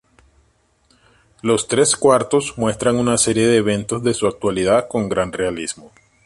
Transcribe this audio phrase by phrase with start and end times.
[1.43, 5.91] Los tres cuartos muestran una serie de eventos de su actualidad con gran realismo.